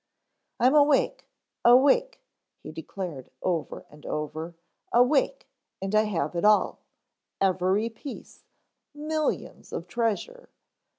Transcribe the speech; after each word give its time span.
"I'm 0.59 0.73
awake, 0.73 1.27
awake," 1.63 2.21
he 2.63 2.71
declared 2.71 3.29
over 3.43 3.85
and 3.91 4.03
over. 4.03 4.55
"Awake, 4.91 5.47
and 5.79 5.93
I 5.93 6.05
have 6.05 6.33
it 6.35 6.43
all, 6.43 6.79
every 7.39 7.87
piece, 7.87 8.43
millions 8.95 9.71
of 9.71 9.87
treasure." 9.87 10.49